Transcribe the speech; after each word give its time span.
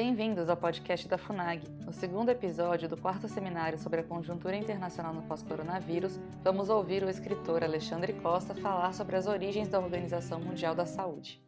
Bem-vindos 0.00 0.48
ao 0.48 0.56
podcast 0.56 1.08
da 1.08 1.18
FUNAG. 1.18 1.68
No 1.84 1.92
segundo 1.92 2.28
episódio 2.28 2.88
do 2.88 2.96
quarto 2.96 3.26
seminário 3.26 3.76
sobre 3.80 3.98
a 3.98 4.04
conjuntura 4.04 4.54
internacional 4.54 5.12
no 5.12 5.22
pós-coronavírus, 5.22 6.20
vamos 6.40 6.68
ouvir 6.68 7.02
o 7.02 7.10
escritor 7.10 7.64
Alexandre 7.64 8.12
Costa 8.12 8.54
falar 8.54 8.94
sobre 8.94 9.16
as 9.16 9.26
origens 9.26 9.66
da 9.66 9.80
Organização 9.80 10.40
Mundial 10.40 10.72
da 10.72 10.86
Saúde. 10.86 11.42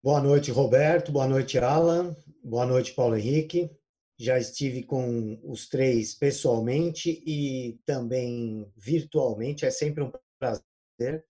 Boa 0.00 0.20
noite, 0.20 0.52
Roberto. 0.52 1.10
Boa 1.10 1.26
noite, 1.26 1.58
Alan. 1.58 2.14
Boa 2.44 2.64
noite, 2.64 2.94
Paulo 2.94 3.16
Henrique. 3.16 3.68
Já 4.16 4.38
estive 4.38 4.84
com 4.84 5.36
os 5.42 5.68
três 5.68 6.14
pessoalmente 6.14 7.20
e 7.26 7.80
também 7.84 8.72
virtualmente. 8.76 9.66
É 9.66 9.70
sempre 9.72 10.04
um 10.04 10.12
prazer. 10.38 11.26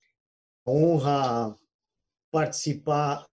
Honra 0.66 1.56
participar 2.30 3.26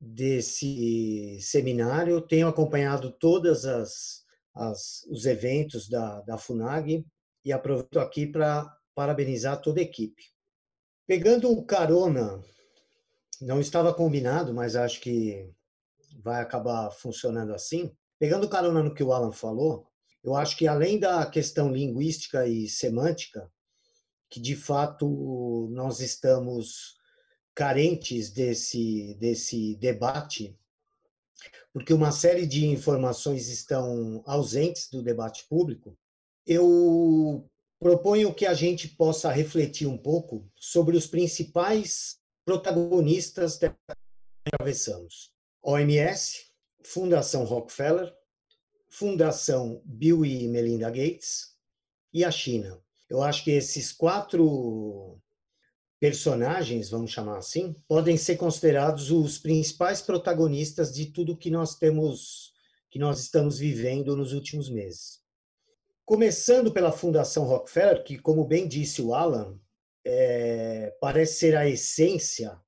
desse 0.00 1.38
seminário. 1.40 2.20
Tenho 2.20 2.48
acompanhado 2.48 3.12
todas 3.12 3.64
as, 3.66 4.24
as 4.54 5.04
os 5.10 5.26
eventos 5.26 5.88
da, 5.88 6.20
da 6.22 6.38
Funag 6.38 7.04
e 7.44 7.52
aproveito 7.52 8.00
aqui 8.00 8.26
para 8.26 8.72
parabenizar 8.94 9.60
toda 9.60 9.80
a 9.80 9.82
equipe. 9.82 10.22
Pegando 11.06 11.50
o 11.50 11.64
carona, 11.64 12.42
não 13.40 13.60
estava 13.60 13.92
combinado, 13.92 14.54
mas 14.54 14.76
acho 14.76 15.00
que 15.00 15.50
vai 16.22 16.40
acabar 16.40 16.90
funcionando 16.90 17.54
assim. 17.54 17.92
Pegando 18.18 18.48
carona 18.48 18.82
no 18.82 18.94
que 18.94 19.02
o 19.02 19.12
Alan 19.12 19.32
falou, 19.32 19.88
eu 20.22 20.36
acho 20.36 20.56
que 20.56 20.66
além 20.66 20.98
da 20.98 21.24
questão 21.26 21.72
linguística 21.72 22.46
e 22.46 22.68
semântica, 22.68 23.50
que 24.28 24.40
de 24.40 24.54
fato 24.54 25.68
nós 25.72 26.00
estamos 26.00 26.99
carentes 27.54 28.30
desse, 28.30 29.14
desse 29.18 29.76
debate, 29.76 30.56
porque 31.72 31.92
uma 31.92 32.12
série 32.12 32.46
de 32.46 32.66
informações 32.66 33.48
estão 33.48 34.22
ausentes 34.26 34.88
do 34.90 35.02
debate 35.02 35.46
público, 35.48 35.96
eu 36.46 37.48
proponho 37.78 38.34
que 38.34 38.46
a 38.46 38.54
gente 38.54 38.88
possa 38.88 39.30
refletir 39.30 39.86
um 39.86 39.96
pouco 39.96 40.48
sobre 40.56 40.96
os 40.96 41.06
principais 41.06 42.18
protagonistas 42.44 43.56
que 43.56 43.72
atravessamos. 44.46 45.32
OMS, 45.62 46.50
Fundação 46.82 47.44
Rockefeller, 47.44 48.12
Fundação 48.88 49.80
Bill 49.84 50.24
e 50.24 50.48
Melinda 50.48 50.90
Gates 50.90 51.54
e 52.12 52.24
a 52.24 52.30
China. 52.30 52.82
Eu 53.08 53.22
acho 53.22 53.44
que 53.44 53.50
esses 53.50 53.92
quatro 53.92 55.20
personagens, 56.00 56.88
vamos 56.88 57.12
chamar 57.12 57.36
assim, 57.36 57.76
podem 57.86 58.16
ser 58.16 58.36
considerados 58.36 59.10
os 59.10 59.36
principais 59.38 60.00
protagonistas 60.00 60.92
de 60.92 61.06
tudo 61.06 61.36
que 61.36 61.50
nós 61.50 61.74
temos, 61.74 62.54
que 62.90 62.98
nós 62.98 63.20
estamos 63.20 63.58
vivendo 63.58 64.16
nos 64.16 64.32
últimos 64.32 64.70
meses. 64.70 65.20
Começando 66.06 66.72
pela 66.72 66.90
Fundação 66.90 67.44
Rockefeller, 67.44 68.02
que, 68.02 68.18
como 68.18 68.46
bem 68.46 68.66
disse 68.66 69.02
o 69.02 69.14
Alan, 69.14 69.60
é, 70.02 70.96
parece 71.02 71.34
ser 71.34 71.54
a 71.54 71.68
essência, 71.68 72.58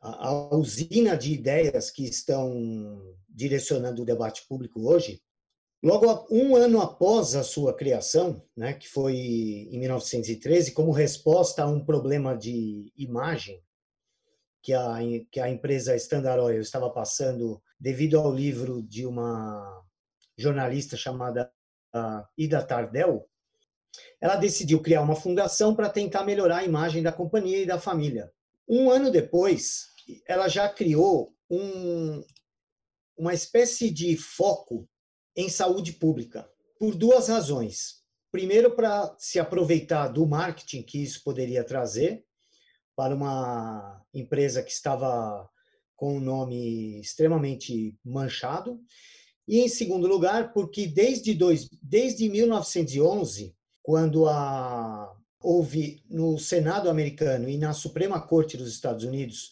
a, 0.00 0.28
a 0.28 0.56
usina 0.56 1.14
de 1.14 1.30
ideias 1.30 1.90
que 1.90 2.04
estão 2.04 3.14
direcionando 3.28 4.00
o 4.02 4.06
debate 4.06 4.46
público 4.48 4.88
hoje, 4.88 5.22
Logo 5.82 6.28
um 6.30 6.54
ano 6.54 6.80
após 6.80 7.34
a 7.34 7.42
sua 7.42 7.74
criação, 7.74 8.40
né, 8.56 8.72
que 8.72 8.88
foi 8.88 9.16
em 9.16 9.80
1913, 9.80 10.70
como 10.70 10.92
resposta 10.92 11.64
a 11.64 11.66
um 11.66 11.84
problema 11.84 12.36
de 12.36 12.92
imagem 12.96 13.60
que 14.62 14.72
a, 14.72 14.98
que 15.28 15.40
a 15.40 15.50
empresa 15.50 15.96
Standard 15.96 16.40
Oil 16.40 16.60
estava 16.60 16.88
passando 16.88 17.60
devido 17.80 18.16
ao 18.16 18.32
livro 18.32 18.80
de 18.80 19.04
uma 19.04 19.84
jornalista 20.38 20.96
chamada 20.96 21.52
Ida 22.38 22.64
Tardell, 22.64 23.28
ela 24.20 24.36
decidiu 24.36 24.80
criar 24.80 25.02
uma 25.02 25.16
fundação 25.16 25.74
para 25.74 25.90
tentar 25.90 26.24
melhorar 26.24 26.58
a 26.58 26.64
imagem 26.64 27.02
da 27.02 27.10
companhia 27.10 27.58
e 27.58 27.66
da 27.66 27.78
família. 27.78 28.32
Um 28.68 28.88
ano 28.88 29.10
depois, 29.10 29.88
ela 30.28 30.46
já 30.46 30.68
criou 30.68 31.34
um, 31.50 32.24
uma 33.16 33.34
espécie 33.34 33.90
de 33.90 34.16
foco 34.16 34.88
em 35.36 35.48
saúde 35.48 35.92
pública, 35.92 36.48
por 36.78 36.94
duas 36.94 37.28
razões. 37.28 38.02
Primeiro, 38.30 38.74
para 38.74 39.14
se 39.18 39.38
aproveitar 39.38 40.08
do 40.08 40.26
marketing 40.26 40.82
que 40.82 41.02
isso 41.02 41.22
poderia 41.22 41.62
trazer 41.64 42.24
para 42.96 43.14
uma 43.14 44.02
empresa 44.12 44.62
que 44.62 44.70
estava 44.70 45.48
com 45.96 46.16
um 46.16 46.20
nome 46.20 47.00
extremamente 47.00 47.96
manchado. 48.04 48.80
E, 49.46 49.60
em 49.60 49.68
segundo 49.68 50.06
lugar, 50.06 50.52
porque 50.52 50.86
desde, 50.86 51.34
dois, 51.34 51.68
desde 51.82 52.28
1911, 52.28 53.54
quando 53.82 54.28
a, 54.28 55.14
houve 55.40 56.02
no 56.08 56.38
Senado 56.38 56.88
americano 56.88 57.48
e 57.48 57.58
na 57.58 57.72
Suprema 57.72 58.20
Corte 58.20 58.56
dos 58.56 58.72
Estados 58.72 59.04
Unidos 59.04 59.50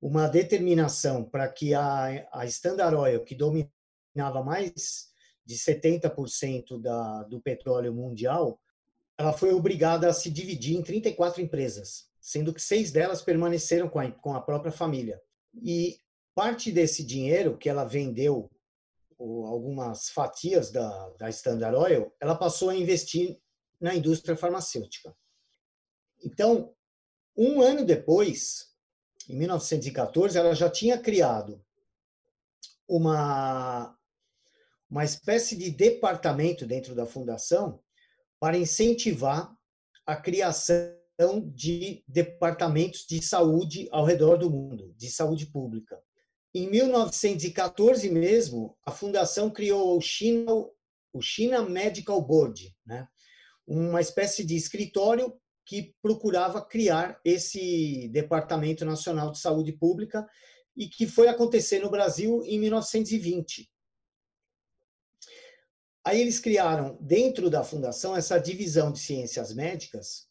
uma 0.00 0.28
determinação 0.28 1.24
para 1.24 1.48
que 1.48 1.74
a, 1.74 2.26
a 2.32 2.44
Standard 2.46 2.96
Oil, 2.96 3.24
que 3.24 3.34
dominava 3.34 4.42
mais 4.44 5.11
de 5.44 5.56
70% 5.56 6.80
da, 6.80 7.24
do 7.24 7.40
petróleo 7.40 7.92
mundial, 7.92 8.60
ela 9.18 9.32
foi 9.32 9.52
obrigada 9.52 10.08
a 10.08 10.12
se 10.12 10.30
dividir 10.30 10.76
em 10.76 10.82
34 10.82 11.42
empresas, 11.42 12.08
sendo 12.20 12.52
que 12.52 12.60
seis 12.60 12.90
delas 12.90 13.22
permaneceram 13.22 13.88
com 13.88 13.98
a, 13.98 14.10
com 14.10 14.34
a 14.34 14.40
própria 14.40 14.72
família. 14.72 15.20
E 15.62 15.98
parte 16.34 16.72
desse 16.72 17.04
dinheiro 17.04 17.58
que 17.58 17.68
ela 17.68 17.84
vendeu, 17.84 18.50
algumas 19.18 20.08
fatias 20.08 20.70
da, 20.70 21.10
da 21.10 21.28
Standard 21.30 21.76
Oil, 21.76 22.12
ela 22.20 22.34
passou 22.34 22.70
a 22.70 22.76
investir 22.76 23.38
na 23.80 23.94
indústria 23.94 24.36
farmacêutica. 24.36 25.14
Então, 26.24 26.74
um 27.36 27.60
ano 27.60 27.84
depois, 27.84 28.72
em 29.28 29.36
1914, 29.36 30.38
ela 30.38 30.54
já 30.54 30.70
tinha 30.70 30.98
criado 30.98 31.64
uma 32.88 33.96
uma 34.92 35.04
espécie 35.04 35.56
de 35.56 35.70
departamento 35.70 36.66
dentro 36.66 36.94
da 36.94 37.06
fundação 37.06 37.80
para 38.38 38.58
incentivar 38.58 39.50
a 40.04 40.14
criação 40.14 40.92
de 41.46 42.04
departamentos 42.06 43.06
de 43.08 43.22
saúde 43.22 43.88
ao 43.90 44.04
redor 44.04 44.36
do 44.36 44.50
mundo, 44.50 44.92
de 44.94 45.08
saúde 45.08 45.46
pública. 45.46 45.98
Em 46.54 46.68
1914 46.68 48.10
mesmo, 48.10 48.76
a 48.84 48.90
fundação 48.90 49.48
criou 49.48 49.96
o 49.96 50.00
China, 50.02 50.52
o 51.10 51.22
China 51.22 51.62
Medical 51.62 52.20
Board, 52.20 52.76
né? 52.84 53.08
uma 53.66 54.02
espécie 54.02 54.44
de 54.44 54.56
escritório 54.56 55.32
que 55.64 55.94
procurava 56.02 56.60
criar 56.60 57.18
esse 57.24 58.10
Departamento 58.12 58.84
Nacional 58.84 59.32
de 59.32 59.38
Saúde 59.38 59.72
Pública 59.72 60.28
e 60.76 60.86
que 60.86 61.06
foi 61.06 61.28
acontecer 61.28 61.78
no 61.78 61.90
Brasil 61.90 62.42
em 62.44 62.58
1920. 62.58 63.71
Aí 66.04 66.20
eles 66.20 66.40
criaram, 66.40 66.98
dentro 67.00 67.48
da 67.48 67.62
fundação, 67.62 68.16
essa 68.16 68.38
divisão 68.38 68.90
de 68.90 68.98
ciências 68.98 69.54
médicas, 69.54 70.28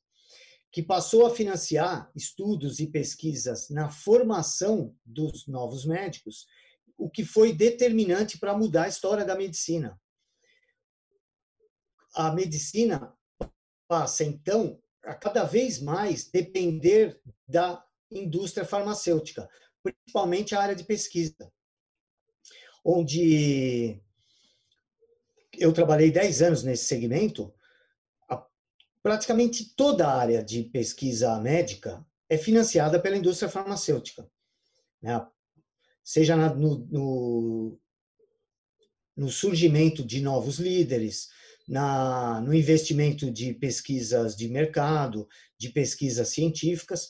que 0.71 0.83
passou 0.83 1.25
a 1.25 1.35
financiar 1.35 2.11
estudos 2.15 2.79
e 2.79 2.87
pesquisas 2.87 3.69
na 3.69 3.89
formação 3.89 4.95
dos 5.05 5.47
novos 5.47 5.85
médicos, 5.85 6.45
o 6.97 7.09
que 7.09 7.25
foi 7.25 7.53
determinante 7.53 8.37
para 8.37 8.57
mudar 8.57 8.83
a 8.83 8.89
história 8.89 9.25
da 9.25 9.35
medicina. 9.35 9.99
A 12.13 12.33
medicina 12.33 13.13
passa, 13.87 14.23
então, 14.23 14.81
a 15.03 15.15
cada 15.15 15.43
vez 15.43 15.81
mais 15.81 16.29
depender 16.29 17.19
da 17.47 17.83
indústria 18.09 18.65
farmacêutica, 18.65 19.49
principalmente 19.81 20.53
a 20.53 20.61
área 20.61 20.75
de 20.75 20.83
pesquisa, 20.83 21.51
onde 22.83 24.01
eu 25.57 25.73
trabalhei 25.73 26.11
10 26.11 26.41
anos 26.41 26.63
nesse 26.63 26.85
segmento, 26.85 27.53
praticamente 29.01 29.73
toda 29.75 30.07
a 30.07 30.15
área 30.15 30.43
de 30.43 30.63
pesquisa 30.63 31.39
médica 31.39 32.05
é 32.29 32.37
financiada 32.37 32.99
pela 32.99 33.17
indústria 33.17 33.49
farmacêutica. 33.49 34.29
Né? 35.01 35.25
Seja 36.03 36.35
no, 36.35 36.77
no, 36.89 37.79
no, 39.15 39.29
surgimento 39.29 40.05
de 40.05 40.21
novos 40.21 40.59
líderes, 40.59 41.29
na, 41.67 42.41
no 42.41 42.53
investimento 42.53 43.31
de 43.31 43.53
pesquisas 43.53 44.35
de 44.35 44.47
mercado, 44.47 45.27
de 45.57 45.69
pesquisas 45.69 46.29
científicas, 46.29 47.09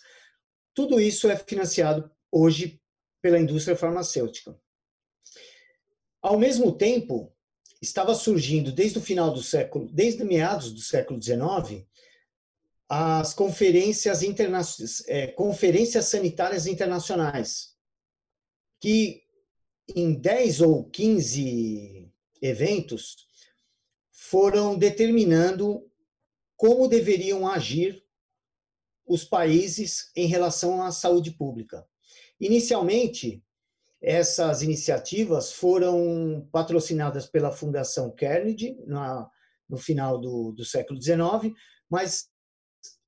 tudo 0.74 1.00
isso 1.00 1.30
é 1.30 1.36
financiado 1.36 2.10
hoje 2.32 2.82
pela 3.22 3.40
indústria 3.40 3.76
farmacêutica. 3.76 4.58
Ao 6.22 6.38
mesmo 6.38 6.72
tempo, 6.72 7.36
estava 7.81 8.13
surgindo 8.13 8.72
desde 8.72 9.00
o 9.00 9.01
final 9.01 9.33
do 9.33 9.42
século, 9.42 9.89
desde 9.92 10.24
meados 10.24 10.72
do 10.72 10.81
século 10.81 11.22
XIX, 11.22 11.86
as 12.88 13.33
conferências, 13.33 14.22
é, 15.07 15.28
conferências 15.28 16.06
sanitárias 16.06 16.68
internacionais, 16.68 17.75
que 18.80 19.24
em 19.95 20.13
10 20.13 20.62
ou 20.62 20.83
15 20.86 22.12
eventos, 22.42 23.28
foram 24.12 24.77
determinando 24.77 25.89
como 26.56 26.88
deveriam 26.88 27.48
agir 27.48 28.04
os 29.06 29.24
países 29.24 30.12
em 30.16 30.25
relação 30.25 30.81
à 30.81 30.92
saúde 30.92 31.31
pública. 31.31 31.88
Inicialmente, 32.39 33.44
essas 34.01 34.63
iniciativas 34.63 35.53
foram 35.53 36.48
patrocinadas 36.51 37.27
pela 37.27 37.51
Fundação 37.51 38.13
Carnegie 38.15 38.75
na, 38.88 39.30
no 39.69 39.77
final 39.77 40.19
do, 40.19 40.51
do 40.53 40.65
século 40.65 41.00
XIX, 41.00 41.53
mas 41.88 42.27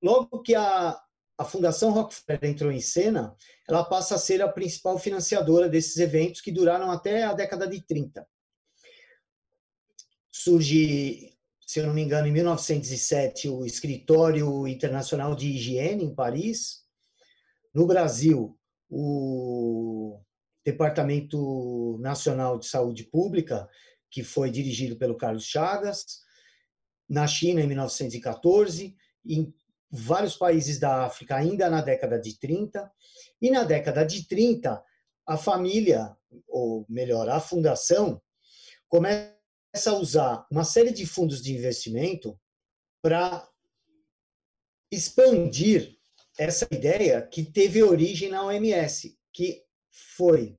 logo 0.02 0.44
que 0.44 0.54
a, 0.54 1.02
a 1.38 1.44
Fundação 1.44 1.92
Rockefeller 1.92 2.46
entrou 2.46 2.72
em 2.72 2.80
cena, 2.80 3.36
ela 3.68 3.84
passa 3.84 4.16
a 4.16 4.20
ser 4.20 4.42
a 4.44 4.48
principal 4.48 5.00
financiadora 5.00 5.68
desses 5.68 5.98
eventos 5.98 6.42
que 6.42 6.52
duraram 6.52 6.92
até 6.92 7.24
a 7.24 7.34
década 7.34 7.68
de 7.68 7.82
30. 7.82 8.28
Surge, 10.32 11.36
se 11.66 11.80
eu 11.80 11.88
não 11.88 11.94
me 11.94 12.04
engano, 12.04 12.28
em 12.28 12.32
1907, 12.32 13.50
o 13.50 13.66
Escritório 13.66 14.68
Internacional 14.68 15.36
de 15.36 15.48
Higiene, 15.48 16.04
em 16.04 16.14
Paris. 16.14 16.84
No 17.74 17.88
Brasil, 17.88 18.56
o 18.90 20.20
Departamento 20.66 21.98
Nacional 22.00 22.58
de 22.58 22.68
Saúde 22.68 23.04
Pública, 23.04 23.68
que 24.10 24.24
foi 24.24 24.50
dirigido 24.50 24.96
pelo 24.96 25.18
Carlos 25.18 25.46
Chagas. 25.46 26.22
Na 27.10 27.28
China, 27.28 27.62
em 27.62 27.68
1914. 27.68 28.96
Em 29.26 29.54
vários 29.92 30.36
países 30.36 30.80
da 30.80 31.06
África, 31.06 31.36
ainda 31.36 31.70
na 31.70 31.82
década 31.82 32.20
de 32.20 32.40
30. 32.40 32.92
E 33.42 33.52
na 33.52 33.64
década 33.64 34.06
de 34.06 34.28
30, 34.28 34.84
a 35.26 35.38
família, 35.38 36.16
ou 36.48 36.86
melhor, 36.90 37.30
a 37.30 37.40
fundação, 37.40 38.22
começa 38.88 39.34
a 39.88 39.94
usar 39.94 40.48
uma 40.52 40.64
série 40.64 40.92
de 40.92 41.06
fundos 41.06 41.42
de 41.42 41.54
investimento 41.54 42.40
para 43.02 43.48
expandir 44.92 45.98
essa 46.38 46.68
ideia 46.72 47.22
que 47.22 47.44
teve 47.44 47.84
origem 47.84 48.30
na 48.30 48.46
OMS, 48.46 49.18
que 49.32 49.64
foi 49.94 50.58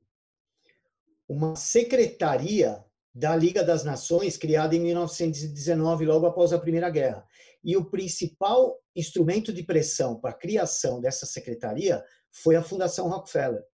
uma 1.28 1.56
secretaria 1.56 2.84
da 3.12 3.34
Liga 3.34 3.64
das 3.64 3.84
Nações 3.84 4.36
criada 4.36 4.76
em 4.76 4.81
1919, 4.81 6.06
logo 6.06 6.26
após 6.26 6.52
a 6.52 6.58
Primeira 6.58 6.88
Guerra. 6.88 7.26
E 7.62 7.76
o 7.76 7.84
principal 7.90 8.81
instrumento 8.94 9.52
de 9.52 9.64
pressão 9.64 10.20
para 10.20 10.31
a 10.31 10.38
criação 10.38 11.00
dessa 11.00 11.26
secretaria 11.26 12.04
foi 12.31 12.54
a 12.54 12.62
Fundação 12.62 13.08
Rockefeller. 13.08 13.64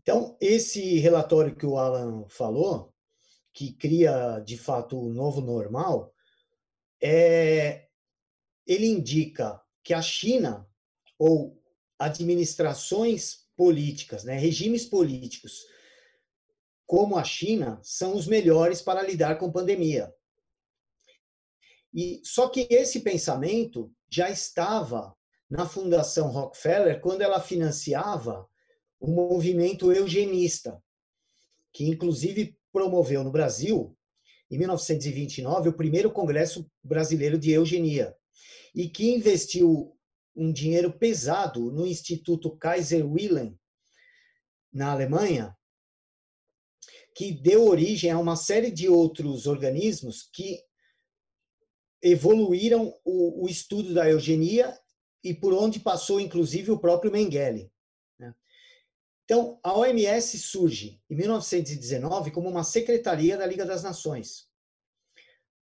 Então, 0.00 0.36
esse 0.40 0.98
relatório 0.98 1.54
que 1.54 1.66
o 1.66 1.78
Alan 1.78 2.26
falou, 2.28 2.92
que 3.52 3.72
cria 3.74 4.40
de 4.40 4.58
fato 4.58 4.98
o 4.98 5.12
novo 5.12 5.40
normal, 5.40 6.12
é, 7.00 7.86
ele 8.66 8.86
indica 8.86 9.60
que 9.84 9.94
a 9.94 10.02
China, 10.02 10.68
ou 11.18 11.60
administrações 11.98 13.41
políticas, 13.62 14.24
né, 14.24 14.36
regimes 14.36 14.84
políticos, 14.84 15.64
como 16.84 17.16
a 17.16 17.22
China, 17.22 17.78
são 17.80 18.16
os 18.16 18.26
melhores 18.26 18.82
para 18.82 19.06
lidar 19.06 19.38
com 19.38 19.52
pandemia. 19.52 20.12
E 21.94 22.20
só 22.24 22.48
que 22.48 22.66
esse 22.68 23.02
pensamento 23.02 23.94
já 24.10 24.28
estava 24.28 25.16
na 25.48 25.64
Fundação 25.64 26.28
Rockefeller 26.28 27.00
quando 27.00 27.22
ela 27.22 27.40
financiava 27.40 28.48
o 28.98 29.06
movimento 29.06 29.92
eugenista, 29.92 30.82
que 31.72 31.84
inclusive 31.84 32.58
promoveu 32.72 33.22
no 33.22 33.30
Brasil, 33.30 33.96
em 34.50 34.58
1929, 34.58 35.68
o 35.68 35.72
primeiro 35.72 36.10
Congresso 36.10 36.68
Brasileiro 36.82 37.38
de 37.38 37.52
Eugenia, 37.52 38.12
e 38.74 38.88
que 38.88 39.14
investiu 39.14 39.96
um 40.34 40.52
dinheiro 40.52 40.92
pesado 40.92 41.70
no 41.70 41.86
Instituto 41.86 42.56
Kaiser 42.56 43.06
Wilhelm, 43.06 43.54
na 44.72 44.92
Alemanha, 44.92 45.56
que 47.14 47.30
deu 47.32 47.66
origem 47.66 48.10
a 48.10 48.18
uma 48.18 48.36
série 48.36 48.70
de 48.70 48.88
outros 48.88 49.46
organismos 49.46 50.28
que 50.32 50.62
evoluíram 52.02 52.98
o, 53.04 53.44
o 53.44 53.48
estudo 53.48 53.94
da 53.94 54.08
eugenia 54.08 54.76
e 55.22 55.32
por 55.32 55.52
onde 55.52 55.78
passou, 55.78 56.18
inclusive, 56.18 56.70
o 56.70 56.78
próprio 56.78 57.12
Mengele. 57.12 57.70
Né? 58.18 58.34
Então, 59.24 59.60
a 59.62 59.76
OMS 59.76 60.38
surge 60.38 61.00
em 61.08 61.14
1919 61.14 62.32
como 62.32 62.48
uma 62.48 62.64
secretaria 62.64 63.36
da 63.36 63.46
Liga 63.46 63.64
das 63.64 63.82
Nações. 63.82 64.48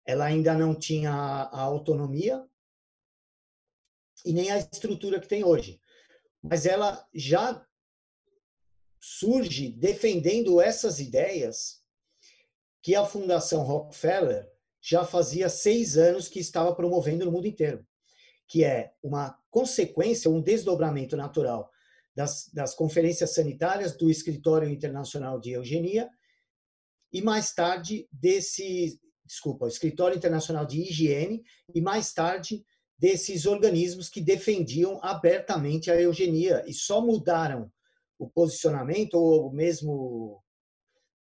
Ela 0.06 0.26
ainda 0.26 0.56
não 0.56 0.75
tinha 0.75 1.12
a 1.12 1.61
autonomia 1.61 2.47
e 4.25 4.32
nem 4.32 4.50
a 4.50 4.59
estrutura 4.59 5.20
que 5.20 5.29
tem 5.29 5.44
hoje, 5.44 5.81
mas 6.43 6.67
ela 6.67 7.06
já 7.15 7.65
surge 9.00 9.70
defendendo 9.70 10.61
essas 10.61 11.00
ideias 11.00 11.82
que 12.82 12.94
a 12.94 13.05
Fundação 13.05 13.62
Rockefeller 13.62 14.49
já 14.81 15.05
fazia 15.05 15.49
seis 15.49 15.97
anos 15.97 16.29
que 16.29 16.38
estava 16.38 16.75
promovendo 16.75 17.25
no 17.25 17.32
mundo 17.32 17.47
inteiro, 17.47 17.87
que 18.47 18.65
é 18.65 18.93
uma 19.03 19.38
consequência, 19.50 20.31
um 20.31 20.41
desdobramento 20.41 21.17
natural 21.17 21.70
das, 22.15 22.49
das 22.53 22.75
conferências 22.75 23.35
sanitárias 23.35 23.97
do 23.97 24.11
Escritório 24.11 24.69
Internacional 24.69 25.38
de 25.41 25.53
Eugenia 25.53 26.09
e 27.12 27.23
mais 27.23 27.53
tarde 27.53 28.09
desse, 28.12 29.00
desculpa, 29.25 29.69
Escritório 29.69 30.17
Internacional 30.17 30.67
de 30.67 30.81
Higiene 30.81 31.43
e 31.75 31.81
mais 31.81 32.12
tarde 32.12 32.65
desses 32.98 33.46
organismos 33.46 34.08
que 34.08 34.20
defendiam 34.20 34.98
abertamente 35.02 35.90
a 35.90 36.00
eugenia 36.00 36.64
e 36.66 36.74
só 36.74 37.00
mudaram 37.00 37.70
o 38.18 38.28
posicionamento 38.28 39.14
ou 39.14 39.52
mesmo 39.52 40.42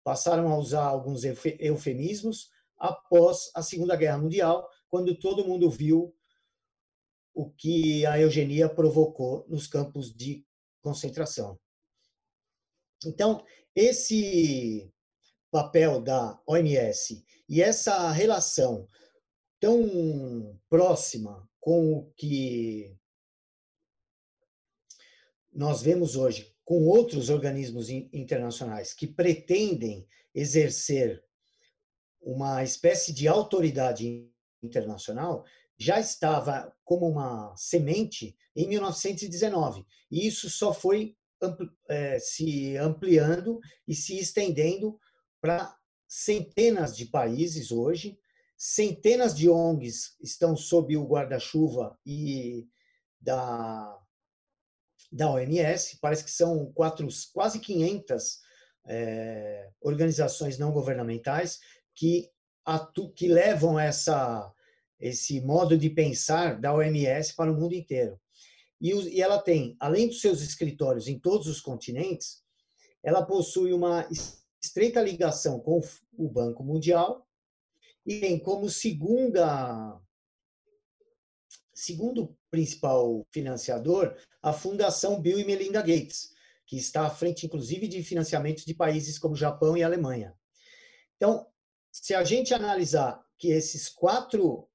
passaram 0.05 0.49
a 0.49 0.59
usar 0.59 0.85
alguns 0.85 1.23
eufemismos 1.25 2.51
após 2.77 3.51
a 3.55 3.63
Segunda 3.63 3.97
Guerra 3.97 4.19
Mundial, 4.19 4.69
quando 4.91 5.19
todo 5.19 5.47
mundo 5.47 5.71
viu 5.71 6.15
o 7.33 7.49
que 7.49 8.05
a 8.05 8.21
eugenia 8.21 8.69
provocou 8.69 9.47
nos 9.49 9.67
campos 9.67 10.13
de 10.13 10.45
concentração. 10.83 11.59
Então, 13.07 13.45
esse 13.75 14.93
papel 15.51 16.01
da 16.01 16.39
OMS 16.47 17.25
e 17.49 17.63
essa 17.63 18.11
relação 18.11 18.89
tão 19.61 20.59
próxima 20.69 21.49
com 21.63 21.97
o 21.97 22.13
que 22.17 22.93
nós 25.53 25.81
vemos 25.81 26.17
hoje 26.17 26.53
com 26.65 26.89
outros 26.89 27.31
organismos 27.31 27.89
internacionais 27.89 28.93
que 28.93 29.07
pretendem 29.07 30.09
exercer 30.35 31.25
uma 32.21 32.65
espécie 32.65 33.13
de 33.13 33.29
autoridade 33.29 34.29
internacional 34.61 35.45
já 35.79 36.01
estava 36.01 36.75
como 36.85 37.09
uma 37.09 37.57
semente 37.57 38.37
em 38.57 38.67
1919 38.67 39.87
e 40.11 40.27
isso 40.27 40.51
só 40.51 40.75
foi 40.75 41.17
ampli 41.41 41.71
é, 41.89 42.19
se 42.19 42.77
ampliando 42.77 43.61
e 43.87 43.95
se 43.95 44.19
estendendo 44.19 44.99
para 45.41 45.77
centenas 46.09 46.97
de 46.97 47.07
países 47.07 47.71
hoje 47.71 48.19
centenas 48.65 49.37
de 49.37 49.51
ONGs 49.51 50.17
estão 50.23 50.57
sob 50.57 50.97
o 50.97 51.05
guarda-chuva 51.05 51.99
e 52.07 52.65
da 53.21 53.99
da 55.11 55.31
OMS 55.31 55.99
parece 56.01 56.25
que 56.25 56.31
são 56.31 56.73
quatro, 56.73 57.07
quase 57.35 57.59
500 57.59 58.39
é, 58.87 59.69
organizações 59.81 60.59
não 60.59 60.71
governamentais 60.71 61.59
que, 61.93 62.31
atu, 62.65 63.13
que 63.13 63.27
levam 63.27 63.79
essa, 63.79 64.51
esse 64.99 65.41
modo 65.41 65.77
de 65.77 65.91
pensar 65.91 66.59
da 66.59 66.73
OMS 66.73 67.35
para 67.35 67.53
o 67.53 67.55
mundo 67.55 67.75
inteiro. 67.75 68.19
E, 68.81 68.91
e 68.91 69.21
ela 69.21 69.43
tem, 69.43 69.77
além 69.81 70.07
dos 70.07 70.21
seus 70.21 70.41
escritórios 70.41 71.09
em 71.09 71.19
todos 71.19 71.47
os 71.49 71.61
continentes, 71.61 72.43
ela 73.03 73.27
possui 73.27 73.73
uma 73.75 74.09
estreita 74.63 75.03
ligação 75.03 75.61
com 75.61 75.81
o 76.17 76.31
Banco 76.31 76.65
Mundial 76.65 77.27
e 78.05 78.21
tem 78.21 78.39
como 78.39 78.69
segunda 78.69 80.01
segundo 81.75 82.37
principal 82.51 83.27
financiador 83.31 84.17
a 84.43 84.53
Fundação 84.53 85.21
Bill 85.21 85.39
e 85.39 85.45
Melinda 85.45 85.81
Gates, 85.81 86.33
que 86.67 86.77
está 86.77 87.07
à 87.07 87.11
frente, 87.11 87.47
inclusive, 87.47 87.89
de 87.89 88.03
financiamentos 88.05 88.65
de 88.65 88.75
países 88.75 89.19
como 89.19 89.35
Japão 89.35 89.77
e 89.77 89.83
Alemanha. 89.83 90.37
Então, 91.17 91.47
se 91.91 92.15
a 92.15 92.23
gente 92.23 92.55
analisar 92.55 93.25
que 93.39 93.49
esses 93.49 93.89
quatro 93.89 94.69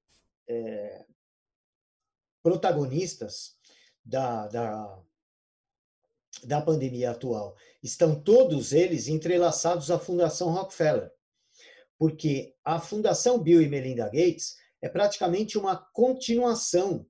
é, 0.48 1.04
protagonistas 2.42 3.56
da, 4.04 4.46
da, 4.48 5.02
da 6.44 6.62
pandemia 6.62 7.10
atual. 7.10 7.54
Estão 7.82 8.20
todos 8.20 8.72
eles 8.72 9.08
entrelaçados 9.08 9.90
à 9.90 9.98
Fundação 9.98 10.50
Rockefeller, 10.50 11.12
porque 11.98 12.54
a 12.64 12.80
Fundação 12.80 13.42
Bill 13.42 13.60
e 13.60 13.68
Melinda 13.68 14.04
Gates 14.04 14.56
é 14.80 14.88
praticamente 14.88 15.58
uma 15.58 15.76
continuação 15.92 17.04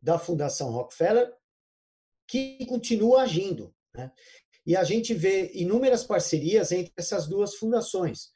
da 0.00 0.18
Fundação 0.18 0.70
Rockefeller 0.70 1.32
que 2.26 2.64
continua 2.66 3.22
agindo. 3.22 3.74
Né? 3.94 4.10
E 4.66 4.74
a 4.76 4.82
gente 4.82 5.12
vê 5.12 5.52
inúmeras 5.52 6.04
parcerias 6.04 6.72
entre 6.72 6.92
essas 6.96 7.26
duas 7.26 7.54
fundações, 7.56 8.30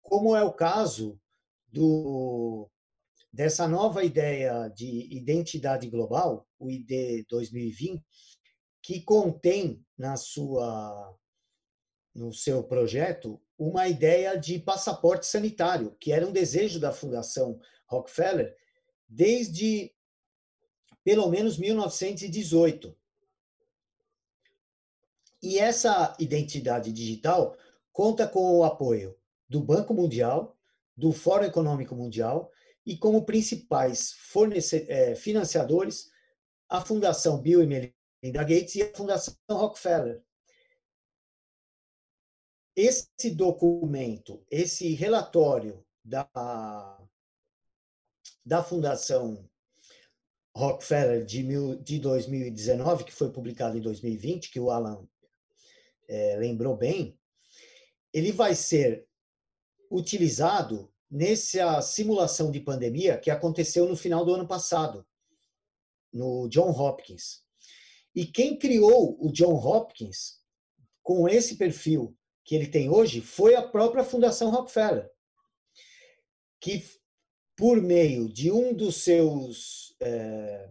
como 0.00 0.34
é 0.34 0.42
o 0.42 0.52
caso 0.52 1.20
do, 1.68 2.70
dessa 3.30 3.68
nova 3.68 4.02
ideia 4.02 4.68
de 4.68 5.14
identidade 5.14 5.90
global, 5.90 6.48
o 6.58 6.70
ID 6.70 7.26
2020, 7.28 8.02
que 8.82 9.02
contém 9.02 9.84
na 9.96 10.16
sua 10.16 11.14
no 12.14 12.32
seu 12.32 12.62
projeto 12.62 13.42
uma 13.58 13.88
ideia 13.88 14.36
de 14.36 14.58
passaporte 14.58 15.26
sanitário, 15.26 15.96
que 16.00 16.12
era 16.12 16.26
um 16.26 16.32
desejo 16.32 16.80
da 16.80 16.92
Fundação 16.92 17.58
Rockefeller 17.86 18.56
desde 19.08 19.92
pelo 21.04 21.28
menos 21.28 21.58
1918. 21.58 22.96
E 25.42 25.58
essa 25.58 26.16
identidade 26.18 26.90
digital 26.90 27.56
conta 27.92 28.26
com 28.26 28.58
o 28.58 28.64
apoio 28.64 29.14
do 29.48 29.60
Banco 29.60 29.92
Mundial, 29.92 30.56
do 30.96 31.12
Fórum 31.12 31.44
Econômico 31.44 31.94
Mundial 31.94 32.50
e 32.86 32.96
como 32.96 33.26
principais 33.26 34.14
é, 34.88 35.14
financiadores 35.14 36.10
a 36.68 36.80
Fundação 36.80 37.40
Bill 37.40 37.62
e 37.62 37.66
Melinda 37.66 38.42
Gates 38.42 38.74
e 38.76 38.82
a 38.82 38.94
Fundação 38.94 39.34
Rockefeller. 39.50 40.22
Esse 42.76 43.30
documento, 43.30 44.44
esse 44.50 44.94
relatório 44.94 45.84
da, 46.04 46.98
da 48.44 48.64
Fundação 48.64 49.48
Rockefeller 50.56 51.24
de, 51.24 51.42
mil, 51.42 51.76
de 51.76 51.98
2019, 52.00 53.04
que 53.04 53.12
foi 53.12 53.30
publicado 53.30 53.78
em 53.78 53.80
2020, 53.80 54.50
que 54.50 54.58
o 54.58 54.70
Alan 54.70 55.06
é, 56.08 56.36
lembrou 56.36 56.76
bem, 56.76 57.18
ele 58.12 58.32
vai 58.32 58.54
ser 58.54 59.06
utilizado 59.90 60.92
nessa 61.10 61.80
simulação 61.80 62.50
de 62.50 62.60
pandemia 62.60 63.18
que 63.18 63.30
aconteceu 63.30 63.88
no 63.88 63.96
final 63.96 64.24
do 64.24 64.34
ano 64.34 64.48
passado, 64.48 65.06
no 66.12 66.48
John 66.48 66.70
Hopkins. 66.70 67.44
E 68.14 68.26
quem 68.26 68.58
criou 68.58 69.16
o 69.24 69.30
John 69.32 69.54
Hopkins 69.54 70.40
com 71.02 71.28
esse 71.28 71.56
perfil 71.56 72.16
que 72.44 72.54
ele 72.54 72.66
tem 72.66 72.90
hoje 72.90 73.20
foi 73.20 73.54
a 73.54 73.62
própria 73.62 74.04
Fundação 74.04 74.50
Rockefeller, 74.50 75.10
que 76.60 76.84
por 77.56 77.80
meio 77.80 78.28
de 78.28 78.50
um 78.50 78.74
dos 78.74 79.02
seus 79.02 79.94
é, 80.00 80.70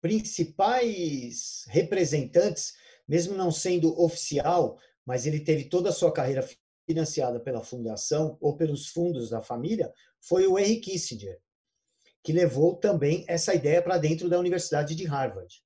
principais 0.00 1.64
representantes 1.68 2.74
mesmo 3.06 3.34
não 3.36 3.50
sendo 3.50 4.00
oficial, 4.00 4.78
mas 5.04 5.26
ele 5.26 5.40
teve 5.40 5.64
toda 5.64 5.90
a 5.90 5.92
sua 5.92 6.12
carreira 6.12 6.46
financiada 6.86 7.38
pela 7.40 7.62
fundação 7.62 8.36
ou 8.40 8.56
pelos 8.56 8.88
fundos 8.88 9.30
da 9.30 9.42
família, 9.42 9.92
foi 10.20 10.46
o 10.46 10.58
Henry 10.58 10.80
Kissinger, 10.80 11.38
que 12.22 12.32
levou 12.32 12.76
também 12.76 13.24
essa 13.28 13.54
ideia 13.54 13.82
para 13.82 13.98
dentro 13.98 14.28
da 14.28 14.38
Universidade 14.38 14.94
de 14.94 15.04
Harvard. 15.04 15.62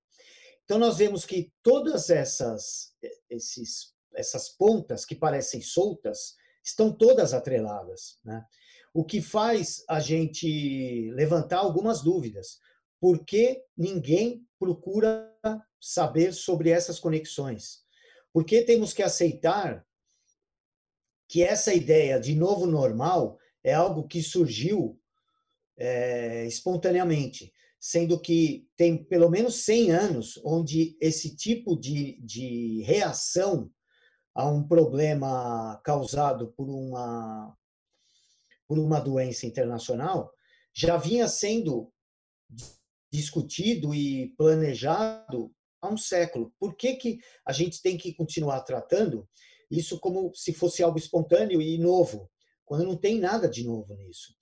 Então 0.65 0.79
nós 0.79 0.99
vemos 0.99 1.25
que 1.25 1.53
todas 1.63 2.11
essas 2.11 2.93
esses, 3.31 3.95
essas 4.19 4.49
pontas 4.49 5.05
que 5.05 5.15
parecem 5.15 5.61
soltas 5.61 6.35
estão 6.63 6.93
todas 6.93 7.33
atreladas, 7.33 8.19
né? 8.25 8.45
O 8.93 9.05
que 9.05 9.21
faz 9.21 9.85
a 9.89 10.01
gente 10.01 11.11
levantar 11.13 11.59
algumas 11.59 12.03
dúvidas. 12.03 12.59
Por 13.01 13.25
que 13.25 13.63
ninguém 13.77 14.45
procura 14.59 15.33
saber 15.81 16.33
sobre 16.33 16.71
essas 16.71 16.99
conexões. 16.99 17.83
Porque 18.33 18.63
temos 18.63 18.93
que 18.93 19.03
aceitar 19.03 19.87
que 21.29 21.43
essa 21.43 21.73
ideia 21.73 22.19
de 22.19 22.35
novo 22.35 22.67
normal 22.67 23.39
é 23.63 23.73
algo 23.73 24.07
que 24.07 24.23
surgiu 24.23 25.01
é, 25.77 26.47
espontaneamente, 26.47 27.53
sendo 27.79 28.21
que 28.21 28.67
tem 28.77 29.05
pelo 29.05 29.31
menos 29.31 29.65
100 29.65 29.91
anos 29.93 30.41
onde 30.45 30.97
esse 31.01 31.37
tipo 31.37 31.77
de, 31.77 32.21
de 32.23 32.83
reação 32.83 33.71
a 34.39 34.47
um 34.47 34.63
problema 34.63 35.81
causado 35.83 36.53
por 36.57 36.69
uma, 36.71 37.59
por 38.69 38.79
uma 38.79 39.01
doença 39.01 39.47
internacional 39.47 40.33
já 40.73 40.97
vinha 40.97 41.27
sendo 41.27 41.93
discutido 43.13 43.93
e 43.93 44.33
planejado 44.37 45.53
há 45.83 45.89
um 45.89 45.97
século. 45.97 46.55
Por 46.57 46.77
que, 46.77 46.95
que 46.95 47.19
a 47.45 47.53
gente 47.53 47.83
tem 47.83 47.99
que 47.99 48.15
continuar 48.15 48.61
tratando 48.61 49.29
isso 49.69 49.99
como 49.99 50.33
se 50.33 50.53
fosse 50.53 50.85
algo 50.85 50.99
espontâneo 50.99 51.61
e 51.61 51.77
novo, 51.77 52.31
quando 52.65 52.85
não 52.85 52.97
tem 52.97 53.19
nada 53.19 53.49
de 53.49 53.65
novo 53.65 53.93
nisso? 53.97 54.37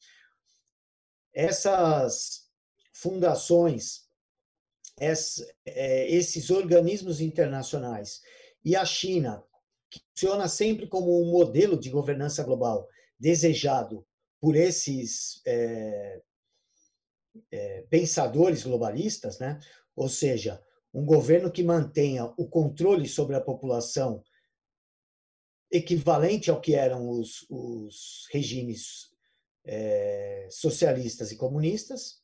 Essas 1.34 2.50
fundações, 2.92 4.10
é, 5.00 6.06
esses 6.10 6.50
organismos 6.50 7.18
internacionais 7.18 8.20
e 8.62 8.76
a 8.76 8.84
China, 8.84 9.42
funciona 10.10 10.48
sempre 10.48 10.86
como 10.86 11.22
um 11.22 11.30
modelo 11.30 11.78
de 11.78 11.90
governança 11.90 12.42
global 12.42 12.88
desejado 13.18 14.06
por 14.40 14.56
esses 14.56 15.40
é, 15.46 16.22
é, 17.50 17.82
pensadores 17.90 18.62
globalistas, 18.62 19.38
né? 19.38 19.58
ou 19.94 20.08
seja, 20.08 20.62
um 20.92 21.04
governo 21.04 21.50
que 21.50 21.62
mantenha 21.62 22.32
o 22.36 22.48
controle 22.48 23.08
sobre 23.08 23.36
a 23.36 23.40
população 23.40 24.22
equivalente 25.70 26.50
ao 26.50 26.60
que 26.60 26.74
eram 26.74 27.08
os, 27.08 27.44
os 27.50 28.26
regimes 28.30 29.10
é, 29.64 30.48
socialistas 30.50 31.32
e 31.32 31.36
comunistas, 31.36 32.22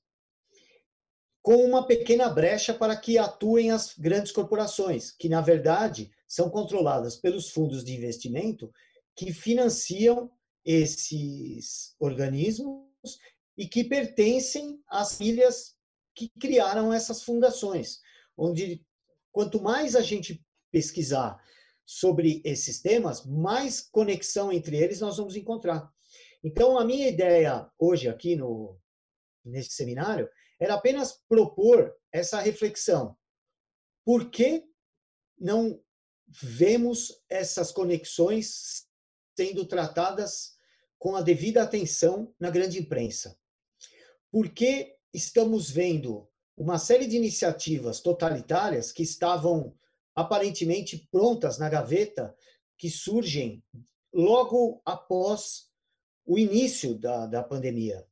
com 1.43 1.57
uma 1.57 1.87
pequena 1.87 2.29
brecha 2.29 2.73
para 2.73 2.97
que 2.97 3.19
atuem 3.19 3.71
as 3.71 3.95
grandes 3.99 4.31
corporações, 4.31 5.11
que 5.11 5.29
na 5.29 5.41
verdade 5.41 6.11
são 6.27 6.49
controladas 6.49 7.17
pelos 7.17 7.51
fundos 7.51 7.85
de 7.85 7.95
investimento 7.95 8.73
que 9.17 9.33
financiam 9.33 10.31
esses 10.65 11.95
organismos 11.99 13.19
e 13.59 13.67
que 13.67 13.83
pertencem 13.85 14.81
às 14.89 15.19
ilhas 15.21 15.75
que 16.15 16.31
criaram 16.41 16.93
essas 16.93 17.23
fundações 17.23 18.01
onde 18.37 18.85
quanto 19.31 19.61
mais 19.63 19.97
a 19.97 20.01
gente 20.01 20.45
pesquisar 20.71 21.43
sobre 21.85 22.41
esses 22.45 22.81
temas, 22.81 23.27
mais 23.27 23.81
conexão 23.81 24.53
entre 24.53 24.77
eles 24.77 25.01
nós 25.01 25.17
vamos 25.17 25.37
encontrar. 25.37 25.91
Então, 26.43 26.79
a 26.79 26.85
minha 26.85 27.09
ideia 27.09 27.69
hoje 27.79 28.09
aqui 28.09 28.37
no 28.37 28.79
nesse 29.45 29.73
seminário 29.73 30.29
era 30.63 30.75
apenas 30.75 31.21
propor 31.29 31.93
essa 32.13 32.41
reflexão. 32.41 33.17
Por 34.05 34.31
que 34.31 34.65
não 35.37 35.83
vemos 36.29 37.21
essas 37.29 37.73
conexões 37.73 38.87
sendo 39.37 39.67
tratadas 39.67 40.57
com 41.01 41.17
a 41.17 41.21
devida 41.21 41.65
atenção 41.65 42.33
na 42.39 42.49
grande 42.49 42.79
imprensa? 42.79 43.37
Por 44.31 44.51
que 44.51 44.97
estamos 45.13 45.69
vendo 45.69 46.31
uma 46.57 46.79
série 46.79 47.09
de 47.09 47.17
iniciativas 47.17 48.01
totalitárias 48.01 48.93
que 48.93 49.03
estavam 49.03 49.77
aparentemente 50.15 51.09
prontas 51.11 51.59
na 51.59 51.69
gaveta, 51.69 52.37
que 52.79 52.89
surgem 52.89 53.65
logo 54.13 54.81
após 54.85 55.69
o 56.25 56.39
início 56.39 56.97
da, 56.97 57.27
da 57.27 57.43
pandemia. 57.43 58.07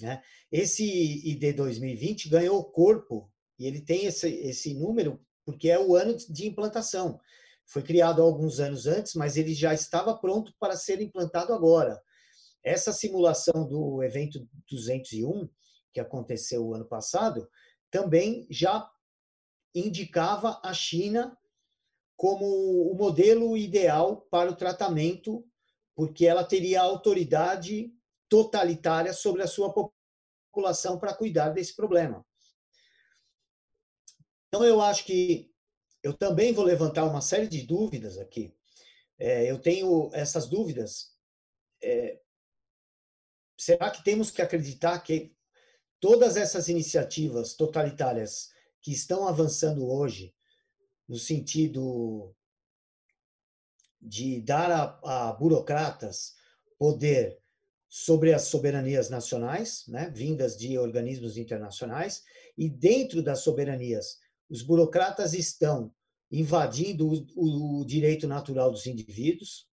Né? 0.00 0.22
Esse 0.50 0.84
ID 0.84 1.54
2020 1.54 2.28
ganhou 2.28 2.64
corpo, 2.64 3.30
e 3.58 3.66
ele 3.66 3.80
tem 3.80 4.06
esse, 4.06 4.28
esse 4.28 4.74
número 4.74 5.20
porque 5.44 5.70
é 5.70 5.78
o 5.78 5.94
ano 5.94 6.16
de 6.16 6.46
implantação. 6.46 7.20
Foi 7.66 7.82
criado 7.82 8.22
alguns 8.22 8.60
anos 8.60 8.86
antes, 8.86 9.14
mas 9.14 9.36
ele 9.36 9.54
já 9.54 9.74
estava 9.74 10.16
pronto 10.16 10.54
para 10.58 10.76
ser 10.76 11.00
implantado 11.00 11.52
agora. 11.52 12.00
Essa 12.62 12.92
simulação 12.92 13.66
do 13.66 14.02
evento 14.02 14.46
201 14.70 15.48
que 15.94 16.00
aconteceu 16.00 16.66
o 16.66 16.74
ano 16.74 16.84
passado, 16.84 17.48
também 17.90 18.46
já 18.50 18.90
indicava 19.72 20.60
a 20.62 20.74
China 20.74 21.38
como 22.16 22.44
o 22.90 22.94
modelo 22.94 23.56
ideal 23.56 24.22
para 24.30 24.50
o 24.50 24.56
tratamento, 24.56 25.46
porque 25.94 26.26
ela 26.26 26.44
teria 26.44 26.82
autoridade 26.82 27.92
totalitária 28.34 29.12
sobre 29.12 29.42
a 29.42 29.46
sua 29.46 29.72
população 29.72 30.98
para 30.98 31.14
cuidar 31.14 31.50
desse 31.50 31.76
problema. 31.76 32.26
Então, 34.48 34.64
eu 34.64 34.80
acho 34.80 35.04
que 35.04 35.54
eu 36.02 36.12
também 36.12 36.52
vou 36.52 36.64
levantar 36.64 37.04
uma 37.04 37.20
série 37.20 37.46
de 37.46 37.62
dúvidas 37.62 38.18
aqui. 38.18 38.52
É, 39.16 39.48
eu 39.48 39.60
tenho 39.60 40.10
essas 40.12 40.48
dúvidas. 40.48 41.16
É, 41.80 42.20
será 43.56 43.88
que 43.88 44.02
temos 44.02 44.32
que 44.32 44.42
acreditar 44.42 44.98
que 44.98 45.32
todas 46.00 46.36
essas 46.36 46.66
iniciativas 46.66 47.54
totalitárias 47.54 48.50
que 48.82 48.90
estão 48.90 49.28
avançando 49.28 49.88
hoje, 49.88 50.34
no 51.06 51.18
sentido 51.18 52.34
de 54.00 54.40
dar 54.40 54.72
a, 54.72 55.28
a 55.28 55.32
burocratas 55.34 56.34
poder 56.76 57.43
sobre 57.96 58.34
as 58.34 58.46
soberanias 58.46 59.08
nacionais, 59.08 59.84
né, 59.86 60.10
vindas 60.12 60.58
de 60.58 60.76
organismos 60.76 61.36
internacionais, 61.36 62.24
e 62.58 62.68
dentro 62.68 63.22
das 63.22 63.44
soberanias, 63.44 64.18
os 64.50 64.62
burocratas 64.62 65.32
estão 65.32 65.94
invadindo 66.28 67.08
o, 67.36 67.82
o 67.82 67.84
direito 67.84 68.26
natural 68.26 68.72
dos 68.72 68.86
indivíduos. 68.86 69.68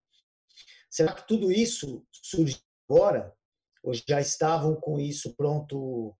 Será 0.88 1.16
que 1.16 1.28
tudo 1.28 1.52
isso 1.52 2.06
surgiu 2.12 2.60
agora? 2.88 3.36
Ou 3.82 3.92
já 3.92 4.22
estavam 4.22 4.76
com 4.76 5.00
isso 5.00 5.34
pronto 5.36 6.16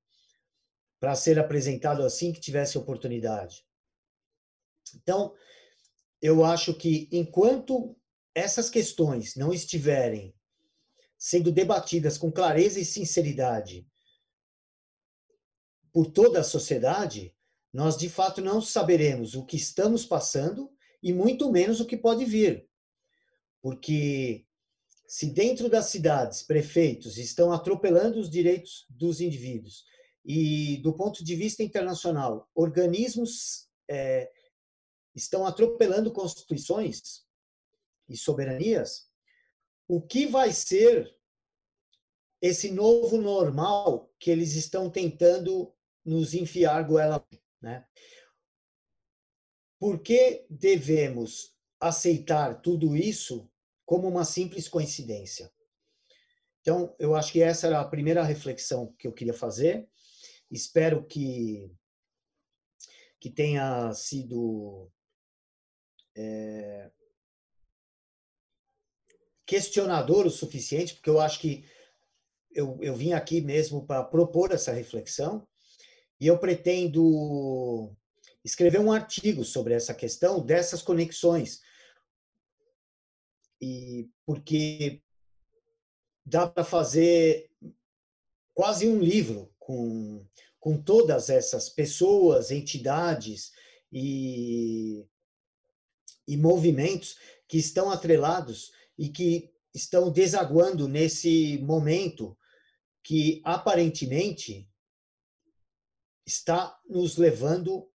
para 1.00 1.14
ser 1.14 1.38
apresentado 1.38 2.02
assim 2.02 2.34
que 2.34 2.40
tivesse 2.40 2.80
oportunidade? 2.80 3.64
Então, 4.96 5.36
eu 6.20 6.44
acho 6.44 6.74
que 6.74 7.08
enquanto 7.12 7.96
essas 8.34 8.72
questões 8.72 9.36
não 9.36 9.54
estiverem 9.54 10.34
sendo 11.24 11.52
debatidas 11.52 12.18
com 12.18 12.32
clareza 12.32 12.80
e 12.80 12.84
sinceridade 12.84 13.88
por 15.94 16.08
toda 16.08 16.40
a 16.40 16.44
sociedade, 16.44 17.32
nós 17.72 17.96
de 17.96 18.10
fato 18.10 18.42
não 18.42 18.60
saberemos 18.60 19.36
o 19.36 19.46
que 19.46 19.56
estamos 19.56 20.04
passando 20.04 20.72
e 21.04 21.14
muito 21.14 21.52
menos 21.52 21.80
o 21.80 21.86
que 21.86 21.96
pode 21.96 22.26
vir. 22.26 22.68
Porque 23.62 24.48
se 25.08 25.28
dentro 25.28 25.70
das 25.70 25.86
cidades 25.86 26.42
prefeitos 26.42 27.20
estão 27.20 27.54
atropelando 27.54 28.20
os 28.20 28.28
direitos 28.28 28.88
dos 28.90 29.22
indivíduos 29.22 29.86
e 30.26 30.78
do 30.78 30.92
ponto 30.92 31.24
de 31.24 31.36
vista 31.36 31.62
internacional 31.62 32.50
organismos 32.56 33.70
é, 33.88 34.28
estão 35.14 35.46
atropelando 35.46 36.12
constituições 36.12 37.24
e 38.10 38.18
soberanias, 38.18 39.11
o 39.92 40.02
que 40.02 40.26
vai 40.26 40.54
ser 40.54 41.14
esse 42.42 42.72
novo 42.72 43.18
normal 43.18 44.10
que 44.18 44.32
eles 44.32 44.56
estão 44.56 44.90
tentando 44.90 45.76
nos 46.06 46.34
enfiar 46.34 46.82
goela, 46.88 47.28
né? 47.62 47.86
Por 49.78 50.02
que 50.02 50.46
devemos 50.50 51.58
aceitar 51.78 52.62
tudo 52.62 52.96
isso 52.96 53.52
como 53.86 54.08
uma 54.08 54.24
simples 54.24 54.70
coincidência? 54.70 55.52
Então, 56.62 56.96
eu 56.98 57.14
acho 57.14 57.34
que 57.34 57.42
essa 57.42 57.68
era 57.68 57.82
a 57.82 57.88
primeira 57.88 58.24
reflexão 58.24 58.96
que 58.98 59.06
eu 59.06 59.12
queria 59.12 59.34
fazer. 59.34 59.90
Espero 60.50 61.06
que 61.06 61.70
que 63.20 63.30
tenha 63.30 63.94
sido 63.94 64.90
é, 66.16 66.90
questionador 69.52 70.26
o 70.26 70.32
suficiente, 70.32 70.94
porque 70.94 71.10
eu 71.10 71.20
acho 71.20 71.38
que 71.42 71.66
eu, 72.54 72.78
eu 72.82 72.96
vim 72.96 73.12
aqui 73.12 73.42
mesmo 73.42 73.86
para 73.86 74.02
propor 74.02 74.54
essa 74.54 74.72
reflexão 74.72 75.46
e 76.22 76.28
eu 76.28 76.40
pretendo 76.40 77.94
escrever 78.46 78.80
um 78.80 78.94
artigo 78.94 79.44
sobre 79.44 79.74
essa 79.74 79.94
questão 79.94 80.40
dessas 80.40 80.82
conexões. 80.82 81.60
E 83.60 84.10
porque 84.26 85.02
dá 86.26 86.48
para 86.48 86.64
fazer 86.64 87.52
quase 88.54 88.88
um 88.88 89.02
livro 89.02 89.54
com, 89.60 90.26
com 90.62 90.82
todas 90.82 91.30
essas 91.30 91.68
pessoas, 91.68 92.52
entidades 92.52 93.52
e, 93.92 95.06
e 96.26 96.38
movimentos 96.38 97.18
que 97.50 97.58
estão 97.58 97.92
atrelados 97.92 98.72
e 99.02 99.10
que 99.10 99.52
estão 99.74 100.12
desaguando 100.12 100.88
nesse 100.88 101.58
momento 101.64 102.38
que 103.04 103.42
aparentemente 103.44 104.70
está 106.24 106.80
nos 106.88 107.18
levando 107.18 107.90